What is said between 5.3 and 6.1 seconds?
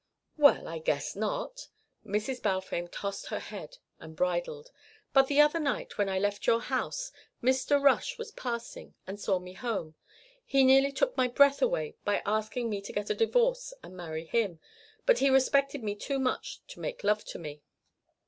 other night, when